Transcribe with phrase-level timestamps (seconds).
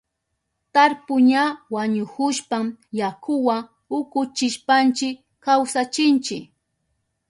[0.73, 1.43] Tarpu ña
[1.73, 2.65] wañuhushpan
[2.99, 3.55] yakuwa
[3.97, 5.07] ukuchishpanchi
[5.43, 6.37] kawsachinchi.